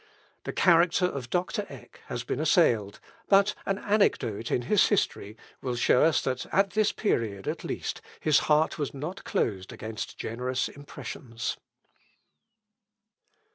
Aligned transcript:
The 0.45 0.51
character 0.51 1.05
of 1.05 1.29
Doctor 1.29 1.67
Eck 1.69 2.01
has 2.07 2.23
been 2.23 2.39
assailed, 2.39 2.99
but 3.29 3.53
an 3.67 3.77
anecdote 3.77 4.49
in 4.49 4.63
his 4.63 4.87
history 4.87 5.37
will 5.61 5.75
show 5.75 6.11
that 6.11 6.47
at 6.51 6.71
this 6.71 6.91
period, 6.91 7.47
at 7.47 7.63
least, 7.63 8.01
his 8.19 8.39
heart 8.49 8.79
was 8.79 8.95
not 8.95 9.23
closed 9.25 9.71
against 9.71 10.17
generous 10.17 10.67
impressions. 10.69 11.55